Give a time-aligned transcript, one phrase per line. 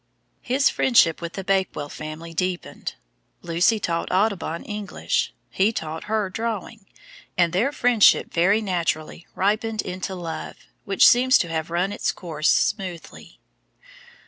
[0.41, 2.95] His friendship with the Bakewell family deepened.
[3.43, 6.87] Lucy taught Audubon English, he taught her drawing,
[7.37, 12.49] and their friendship very naturally ripened into love, which seems to have run its course
[12.49, 13.39] smoothly.